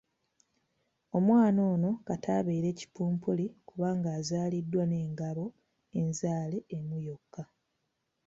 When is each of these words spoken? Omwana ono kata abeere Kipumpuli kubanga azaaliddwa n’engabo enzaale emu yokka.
Omwana 1.17 1.59
ono 1.73 1.89
kata 2.07 2.29
abeere 2.39 2.69
Kipumpuli 2.79 3.45
kubanga 3.67 4.09
azaaliddwa 4.19 4.83
n’engabo 4.87 5.45
enzaale 6.01 6.57
emu 6.77 6.95
yokka. 7.07 7.43